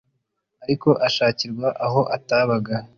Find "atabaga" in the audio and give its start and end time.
2.15-2.75